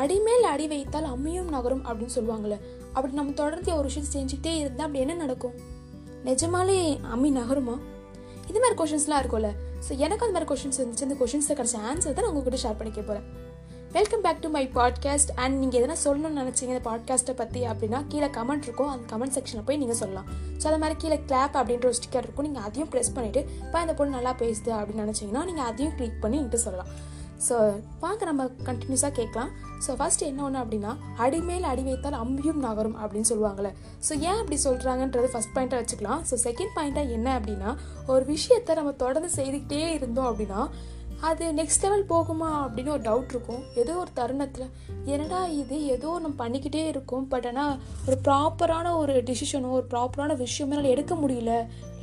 அடிமேல் 0.00 0.44
அடி 0.52 0.66
வைத்தால் 0.72 1.08
அம்மியும் 1.14 1.50
நகரும் 1.54 1.84
அப்படின்னு 1.88 2.16
சொல்லுவாங்கள்ல 2.16 2.56
அப்படி 2.94 3.12
நம்ம 3.18 3.34
தொடர்ந்து 3.40 3.70
ஒரு 3.78 3.86
விஷயம் 3.90 4.12
செஞ்சுக்கிட்டே 4.14 4.52
இருந்தால் 4.60 4.86
அப்படி 4.86 5.02
என்ன 5.04 5.16
நடக்கும்? 5.24 5.56
நிஜமாலே 6.28 6.78
அம்மி 7.14 7.30
நகருமா? 7.40 7.76
இது 8.50 8.60
மாதிரி 8.62 8.76
கொஷின்ஸ்லாம் 8.80 9.20
இருக்கும்ல. 9.22 9.50
ஸோ 9.86 9.90
எனக்கு 10.04 10.24
அந்த 10.24 10.34
மாதிரி 10.36 10.48
கொஷின்ஸ் 10.52 10.78
இருந்துச்சு. 10.80 11.06
இந்த 11.08 11.16
கொஷின்ஸில் 11.20 11.58
கிடச்ச 11.60 11.76
ஆன்சர் 11.90 12.16
தான் 12.16 12.24
நான் 12.26 12.32
உங்ககிட்ட 12.32 12.60
ஷேர் 12.64 12.78
பண்ணிக்க 12.80 13.02
போகிறேன் 13.10 13.28
welcome 13.96 14.22
back 14.24 14.42
to 14.42 14.48
my 14.56 14.62
podcast 14.76 15.30
and 15.42 15.56
நீங்கள் 15.60 15.78
எதனா 15.80 15.96
சொல்லணும்னு 16.04 16.40
நினச்சிங்க 16.40 16.72
இந்த 16.74 16.82
பாட்காஸ்ட்டை 16.88 17.34
பற்றி 17.40 17.60
அப்படின்னா 17.70 18.00
கீழே 18.10 18.28
கமெண்ட் 18.36 18.66
இருக்கும். 18.66 18.90
அந்த 18.94 19.04
கமெண்ட் 19.12 19.34
செக்ஷனில் 19.36 19.66
போய் 19.68 19.80
நீங்கள் 19.82 19.98
சொல்லலாம். 20.02 20.28
ஸோ 20.60 20.66
அது 20.70 20.78
மாதிரி 20.82 20.96
கீழே 21.02 21.18
கிளாப் 21.30 21.56
அப்படின்ற 21.60 21.86
ஒரு 21.90 21.98
ஸ்டிக்கர் 22.00 22.26
இருக்கும். 22.26 22.46
நீங்கள் 22.48 22.66
அதையும் 22.68 22.90
ப்ரெஸ் 22.92 23.14
பண்ணிவிட்டு 23.16 23.42
இப்போ 23.64 23.78
அந்த 23.84 23.94
பொண்ணு 24.00 24.16
நல்லா 24.18 24.34
பேசுது 24.42 24.72
அப்படின்னு 24.80 25.04
நினச்சிங்கன்னா 25.06 25.44
நீங்கள் 25.50 25.68
அதையும் 25.70 25.96
கிளிக் 26.00 26.20
பண்ணி 26.24 26.38
என்கிட்ட 26.40 26.60
சொல்லலாம். 26.66 26.92
ஸோ 27.48 27.56
வாங்க 28.04 28.22
நம்ம 28.30 28.44
கண்டினியூஸாக 28.68 29.12
கேட்கலாம். 29.18 29.50
ஸோ 29.84 29.90
ஃபஸ்ட்டு 29.98 30.28
என்ன 30.30 30.40
ஒன்று 30.46 30.62
அப்படின்னா 30.62 30.92
அடிமேல் 31.24 31.66
அடி 31.70 31.82
வைத்தால் 31.88 32.18
அம்பியும் 32.22 32.62
நகரும் 32.66 32.96
அப்படின்னு 33.02 33.30
சொல்லுவாங்கள்ல 33.32 33.70
ஸோ 34.06 34.12
ஏன் 34.28 34.38
அப்படி 34.40 34.58
சொல்கிறாங்கன்றது 34.64 35.28
ஃபஸ்ட் 35.34 35.54
பாயிண்ட்டாக 35.56 35.82
வச்சுக்கலாம். 35.82 36.22
ஸோ 36.30 36.36
செகண்ட் 36.46 36.74
பாயிண்ட்டாக 36.78 37.14
என்ன 37.16 37.28
அப்படின்னா 37.38 37.72
ஒரு 38.14 38.24
விஷயத்தை 38.34 38.74
நம்ம 38.80 38.94
தொடர்ந்து 39.04 39.30
செய்துக்கிட்டே 39.38 39.82
இருந்தோம் 39.98 40.30
அப்படின்னா 40.30 40.62
அது 41.28 41.46
நெக்ஸ்ட் 41.56 41.82
லெவல் 41.84 42.04
போகுமா 42.10 42.50
அப்படின்னு 42.64 42.92
ஒரு 42.94 43.02
டவுட் 43.08 43.32
இருக்கும். 43.34 43.62
ஏதோ 43.80 43.94
ஒரு 44.02 44.10
தருணத்தில் 44.18 44.70
என்னடா 45.12 45.40
இது 45.62 45.76
ஏதோ 45.94 46.10
நம்ம 46.22 46.36
பண்ணிக்கிட்டே 46.44 46.84
இருக்கோம். 46.92 47.26
பட் 47.32 47.46
ஆனால் 47.50 47.74
ஒரு 48.06 48.16
ப்ராப்பரான 48.28 48.94
ஒரு 49.00 49.14
டிசிஷனோ 49.28 49.70
ஒரு 49.78 49.86
ப்ராப்பரான 49.92 50.36
விஷயமே 50.44 50.74
என்னால் 50.76 50.92
எடுக்க 50.94 51.14
முடியல. 51.14 51.54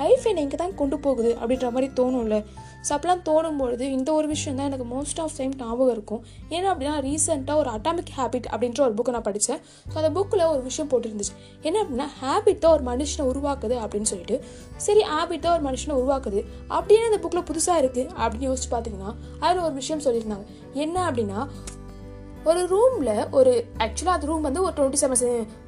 லைஃப் 0.01 0.25
என்னை 0.31 0.41
இங்கே 0.45 0.57
தான் 0.63 0.75
கொண்டு 0.81 0.97
போகுது 1.05 1.31
அப்படின்ற 1.41 1.67
மாதிரி 1.75 1.89
தோணும்ல. 1.99 2.37
ஸோ 2.85 2.91
அப்பெல்லாம் 2.95 3.23
தோணும்பொழுது 3.29 3.85
இந்த 3.95 4.09
ஒரு 4.17 4.27
விஷயம் 4.33 4.57
தான் 4.59 4.67
எனக்கு 4.69 4.85
மோஸ்ட் 4.93 5.19
ஆஃப் 5.23 5.35
டைம் 5.37 5.53
ஞாபகம் 5.61 5.93
இருக்கும். 5.95 6.21
ஏன்னா 6.55 6.67
அப்படின்னா 6.73 6.95
ரீசெண்டாக 7.07 7.61
ஒரு 7.61 7.69
அட்டாமிக் 7.75 8.11
ஹேபிட் 8.17 8.47
அப்படின்ற 8.53 8.81
ஒரு 8.87 8.93
புக்கை 8.99 9.13
நான் 9.15 9.27
படித்தேன் 9.29 9.61
ஸோ 9.91 9.95
அந்த 10.01 10.11
புக்கில் 10.17 10.43
ஒரு 10.53 10.61
விஷயம் 10.69 10.89
போட்டிருந்துச்சு. 10.91 11.33
என்ன 11.67 11.77
அப்படின்னா 11.83 12.07
ஹேபிட் 12.21 12.61
தான் 12.65 12.75
ஒரு 12.77 12.85
மனுஷனை 12.91 13.25
உருவாக்குது 13.31 13.77
அப்படின்னு 13.85 14.09
சொல்லிட்டு. 14.13 14.37
சரி 14.87 15.03
ஹேபிட் 15.13 15.43
தான் 15.45 15.55
ஒரு 15.57 15.65
மனுஷனை 15.69 15.95
உருவாக்குது. 16.01 16.41
அப்படின்னு 16.77 17.09
அந்த 17.11 17.21
புக்கில் 17.25 17.47
புதுசாக 17.49 17.81
இருக்குது 17.83 18.05
அப்படின்னு 18.21 18.49
யோசிச்சு 18.51 18.71
பார்த்தீங்கன்னா 18.75 19.11
அதில் 19.43 19.65
ஒரு 19.67 19.75
விஷயம் 19.81 20.05
சொல்லியிருந்தாங்க. 20.07 20.47
என்ன 20.85 20.97
அப்படின்னா 21.09 21.41
ஒரு 22.49 22.61
ரூமில் 22.71 23.13
ஒரு 23.37 23.51
ஆக்சுவலாக 23.83 24.15
அந்த 24.17 24.27
ரூம் 24.29 24.45
வந்து 24.47 24.61
ஒரு 24.65 24.73
twenty 24.77 24.99
seven 25.01 25.21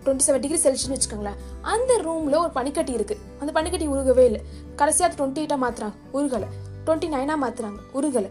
twenty 0.04 0.26
seven 0.26 0.44
degree 0.44 0.60
செல்சியஸ்னு 0.66 0.96
வச்சுக்கோங்களேன். 0.96 1.40
அந்த 1.72 1.92
ரூமில் 2.06 2.38
ஒரு 2.42 2.52
பனிக்கட்டி 2.58 2.94
இருக்குது 2.98 3.24
அந்த 3.42 3.52
பனிக்கட்டி 3.58 3.88
உருகவே 3.94 4.24
இல்லை. 4.30 4.42
கடைசியாக 4.80 5.10
டுவெண்ட்டி 5.18 5.42
எயிட்டாக 5.42 5.62
மாற்றுறாங்க 5.64 5.96
உருகலை. 6.18 6.50
டுவெண்ட்டி 6.86 7.08
நைனாக 7.16 7.38
மாற்றுறாங்க 7.44 7.80
உருகலை. 8.00 8.30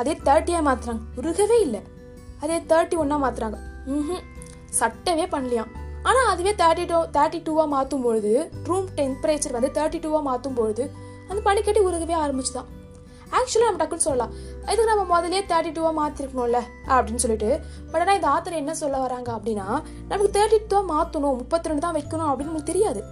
அதே 0.00 0.14
தேர்ட்டியாக 0.28 0.64
மாற்றுறாங்க 0.68 1.02
உருகவே 1.20 1.58
இல்லை. 1.66 1.82
அதே 2.44 2.58
தேர்ட்டி 2.70 2.96
ஒன்னாக 3.02 3.22
மாற்றுறாங்க 3.24 3.58
ம் 3.96 4.22
சட்டவே 4.80 5.26
பண்ணலையாம் 5.34 5.72
ஆனால் 6.08 6.30
அதுவே 6.32 6.52
தேர்ட்டி 6.62 6.86
டூ 6.92 6.98
தேர்ட்டி 7.16 7.38
டூவாக 7.48 7.68
மாற்றும் 7.74 8.04
பொழுது 8.06 8.32
ரூம் 8.68 8.88
டெம்பரேச்சர் 9.00 9.56
வந்து 9.58 9.70
தேர்ட்டி 9.78 10.00
டூவாக 10.06 10.24
மாற்றும் 10.30 10.56
பொழுது 10.60 10.84
அந்த 11.28 11.40
பனிக்கட்டி 11.48 11.82
உருகவே 11.88 12.16
ஆரம்பிச்சுதான். 12.24 12.70
ஆக்சுவலாக 13.36 13.68
நம்ம 13.68 13.80
டக்குன்னு 13.82 14.06
சொல்லலாம். 14.08 14.32
இதுக்கு 14.70 14.90
நம்ம 14.90 15.04
முதலே 15.14 15.40
தேர்ட்டி 15.50 15.70
டூவாக 15.76 15.94
மாற்றிருக்கணும்ல 16.00 16.60
அப்படின்னு 16.94 17.22
சொல்லிட்டு. 17.24 17.50
பட் 17.90 18.02
ஆனால் 18.02 18.16
இந்த 18.18 18.28
ஆத்தர் 18.34 18.60
என்ன 18.62 18.74
சொல்ல 18.82 18.98
வராங்க 19.06 19.30
அப்படின்னா 19.36 19.66
நமக்கு 20.10 20.30
தேர்ட்டி 20.36 20.58
டூவாக 20.72 20.86
மாற்றணும் 20.94 21.38
முப்பத்தி 21.42 21.70
ரெண்டு 21.70 21.84
தான் 21.86 21.96
வைக்கணும் 21.98 22.28
அப்படின்னு 22.30 22.52
நமக்கு 22.52 22.70
தெரியாது. 22.72 23.02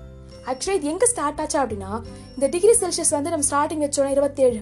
ஆக்சுவலாக 0.51 0.79
இது 0.79 0.91
எங்கே 0.93 1.09
ஸ்டார்ட் 1.13 1.41
ஆச்சு 1.43 1.59
அப்படின்னா 1.63 1.91
இந்த 2.37 2.47
டிகிரி 2.55 2.75
செல்சியஸ் 2.83 3.13
வந்து 3.17 3.33
நம்ம 3.35 3.47
ஸ்டார்டிங் 3.51 3.85
வச்சோம் 3.87 4.15
இருபத்தேழு. 4.17 4.61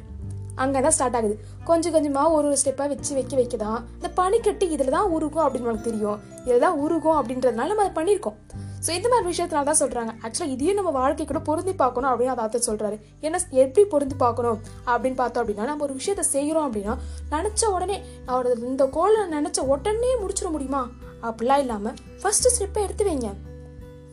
அங்கே 0.63 0.81
தான் 0.87 0.95
ஸ்டார்ட் 0.97 1.17
ஆகுது. 1.19 1.37
கொஞ்சம் 1.69 1.95
கொஞ்சமாக 1.97 2.35
ஒரு 2.37 2.47
ஒரு 2.51 2.59
ஸ்டெப்பாக 2.63 2.89
வச்சு 2.93 3.13
வைக்க 3.19 3.35
வைக்க 3.41 3.57
தான் 3.67 3.79
இந்த 3.99 4.09
பனிக்கட்டி 4.19 4.67
இதில் 4.75 4.95
தான் 4.97 5.09
உருகும் 5.17 5.45
அப்படின்னு 5.45 5.71
நமக்கு 5.71 5.89
தெரியும். 5.91 6.19
இதில் 6.47 6.65
தான் 6.67 6.79
உருகும் 6.87 7.19
அப்படின்றதுனால 7.21 7.71
நம்ம 7.73 7.85
அதை 7.87 7.95
பண்ணியிருக்கோம். 8.01 8.39
ஸோ 8.87 8.91
இந்த 8.91 9.09
மாதிரி 9.09 9.37
விஷயத்தினால 9.37 9.65
தான் 9.65 9.81
சொல்கிறாங்க 9.81 10.13
ஆக்சுவலாக 10.23 10.51
இதையும் 10.51 10.75
நம்ம 10.75 10.91
வாழ்க்கை 10.91 11.27
கூட 11.27 11.39
பொருந்தி 11.39 11.73
பார்க்கணும் 11.73 12.11
அப்படின்னு 12.11 12.27
அதை 12.27 12.61
சொல்கிறாரு 12.67 13.01
என்ன 13.21 13.41
எப்படி 13.51 13.87
பொருந்தி 13.89 14.15
பார்க்கணும் 14.15 14.61
அப்படின்னு 14.87 15.15
பார்த்தோம் 15.15 15.43
அப்படின்னா 15.45 15.65
நம்ம 15.65 15.85
ஒரு 15.85 15.95
விஷயத்த 15.95 16.21
செய்கிறோம் 16.21 16.73
அப்படின்னா 16.73 16.95
நினச்ச 17.31 17.65
உடனே 17.67 18.05
அவரோட 18.27 18.59
இந்த 18.65 18.87
கோலை 18.87 19.21
நினச்ச 19.21 19.61
உடனே 19.61 20.17
முடிச்சிட 20.23 20.51
முடியுமா? 20.51 20.91
அப்படிலாம் 21.23 21.59
இல்லாமல் 21.59 21.95
ஃபஸ்ட்டு 22.23 22.53
ஸ்டெப்பை 22.59 22.83
எடுத்து 22.83 23.05
வைங்க. 23.05 23.31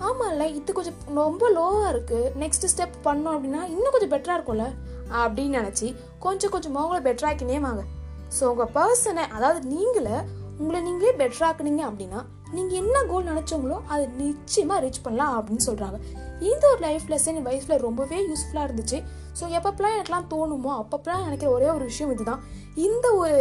ஆமாம்ல 0.00 0.54
இது 0.54 0.72
கொஞ்சம் 0.72 0.94
ரொம்ப 1.14 1.50
லோவாக 1.50 1.92
இருக்குது 1.92 2.32
நெக்ஸ்ட் 2.38 2.66
ஸ்டெப் 2.76 2.96
பண்ணோம் 3.04 3.34
அப்படின்னா 3.36 3.64
இன்னும் 3.64 3.92
கொஞ்சம் 3.92 4.10
பெட்டராக 4.10 4.38
இருக்கும்ல? 4.38 4.66
அப்படின்னு 5.12 5.58
நினச்சி 5.58 5.96
கொஞ்சம் 6.18 6.50
கொஞ்சம் 6.50 6.74
உங்களை 6.74 7.12
பெட்டராக்கினே 7.12 7.60
வாங்க 7.60 7.84
ஸோ 8.40 8.44
உங்கள் 8.44 8.72
பர்சனை 8.74 9.24
அதாவது 9.28 9.60
நீங்களே 9.66 10.16
உங்களை 10.58 10.80
நீங்களே 10.80 11.12
பெட்டராக்குனீங்க 11.12 11.82
அப்படின்னா 11.82 12.24
நீங்கள் 12.54 12.78
என்ன 12.82 12.96
கோல் 13.10 13.28
நினச்சவங்களோ 13.30 13.78
அதை 13.92 14.04
நிச்சயமாக 14.20 14.82
ரீச் 14.84 15.04
பண்ணலாம் 15.06 15.34
அப்படின்னு 15.38 15.66
சொல்கிறாங்க 15.68 15.98
இந்த 16.50 16.64
ஒரு 16.72 16.80
லைஃப் 16.86 17.06
லெசன் 17.12 17.38
என் 17.40 17.48
லைஃப்பில் 17.50 17.84
ரொம்பவே 17.86 18.18
யூஸ்ஃபுல்லாக 18.30 18.68
இருந்துச்சு. 18.68 18.98
ஸோ 19.38 19.44
எப்பப்பெல்லாம் 19.58 19.96
எனக்குலாம் 19.96 20.30
தோணுமோ 20.34 20.70
அப்பப்பெல்லாம் 20.82 21.26
நினைக்கிற 21.26 21.50
ஒரே 21.56 21.68
ஒரு 21.76 21.84
விஷயம் 21.90 22.12
இதுதான். 22.14 22.42
இந்த 22.86 23.06
ஒரு 23.22 23.36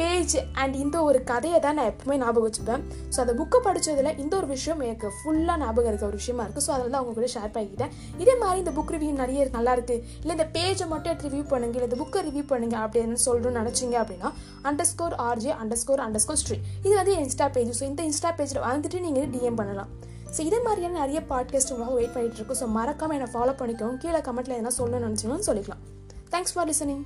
பேஜ் 0.00 0.34
அண்ட் 0.60 0.74
இந்த 0.80 0.96
ஒரு 1.08 1.18
கதையை 1.30 1.58
தான் 1.64 1.76
நான் 1.78 1.90
எப்பவுமே 1.90 2.16
ஞாபகம் 2.22 2.46
வச்சுப்பேன். 2.46 2.82
ஸோ 3.12 3.18
அந்த 3.22 3.34
புக்கை 3.38 3.58
படித்ததில் 3.66 4.18
இந்த 4.22 4.34
ஒரு 4.40 4.48
விஷயம் 4.54 4.80
எனக்கு 4.86 5.08
ஃபுல்லாக 5.18 5.56
ஞாபகம் 5.62 5.90
இருக்க 5.90 6.04
ஒரு 6.10 6.18
விஷயமா 6.20 6.42
இருக்குது 6.44 6.64
ஸோ 6.66 6.72
அதில் 6.74 6.90
தான் 6.94 7.00
அவங்க 7.00 7.14
கூட 7.18 7.28
ஷேர் 7.34 7.52
பண்ணிக்கிட்டேன். 7.54 7.92
இதே 8.22 8.34
மாதிரி 8.42 8.58
இந்த 8.62 8.72
புக் 8.78 8.92
ரிவ்யூ 8.94 9.12
நிறைய 9.22 9.46
நல்லா 9.56 9.74
இருக்குது 9.76 10.02
இல்லை 10.22 10.34
இந்த 10.38 10.46
பேஜை 10.56 10.88
மட்டும் 10.92 11.12
எடுத்து 11.12 11.30
ரிவ்யூ 11.30 11.46
பண்ணுங்க 11.52 11.78
இல்லை 11.78 11.88
இந்த 11.90 12.00
புக்கை 12.02 12.22
ரிவ்யூ 12.28 12.44
பண்ணுங்க 12.52 12.76
அப்படின்னு 12.84 13.24
சொல்கிறோன்னு 13.26 13.60
நினச்சிங்க 13.62 13.96
அப்படின்னா 14.02 14.30
under 14.70 14.90
score 14.92 15.16
RJ 15.28 15.54
under 15.62 15.80
score 15.84 16.04
under 16.06 16.24
score 16.26 16.40
ஸ்ட்ரீ 16.42 16.58
இது 16.86 16.94
வந்து 17.00 17.14
இன்ஸ்டா 17.24 17.48
பேஜ் 17.56 17.72
ஸோ 17.80 17.86
இந்த 17.92 18.04
இன்ஸ்டா 18.10 18.25
பேஜில் 18.38 18.66
வந்துட்டு 18.70 19.00
நீங்கள் 19.00 19.28
டிஎம் 19.34 19.58
பண்ணலாம். 19.60 19.90
ஸோ 20.36 20.40
இதே 20.40 20.58
மாதிரியான 20.62 20.98
நிறைய 20.98 21.20
பாட்காஸ்ட் 21.30 21.72
உங்களாக 21.74 21.96
வெயிட் 21.98 22.14
பண்ணிட்டு 22.14 22.38
இருக்கும். 22.38 22.58
ஸோ 22.60 22.68
மறக்காமல் 22.78 23.16
என்னை 23.18 23.28
ஃபாலோ 23.34 23.54
பண்ணிக்கவும் 23.60 24.00
கீழே 24.02 24.20
கமெண்ட்டில் 24.28 24.56
எதனா 24.58 24.72
சொல்லணும்னு 24.78 25.08
நினச்சிங்கன்னு 25.08 25.48
சொல்லிக்கலாம். 25.50 25.82
Thanks 26.30 26.54
for 26.54 26.68
listening 26.70 27.04